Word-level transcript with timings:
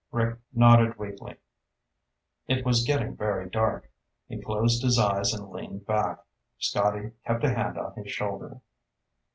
Rick 0.11 0.39
nodded 0.51 0.97
weakly. 0.97 1.35
It 2.47 2.65
was 2.65 2.83
getting 2.83 3.15
very 3.15 3.47
dark. 3.47 3.91
He 4.27 4.41
closed 4.41 4.81
his 4.81 4.97
eyes 4.97 5.31
and 5.31 5.51
leaned 5.51 5.85
back. 5.85 6.17
Scotty 6.57 7.11
kept 7.23 7.43
a 7.43 7.53
hand 7.53 7.77
on 7.77 7.93
his 7.93 8.11
shoulder. 8.11 8.61